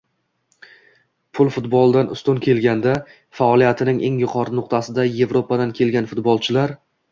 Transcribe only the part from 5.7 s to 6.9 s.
ketgan futbolchilar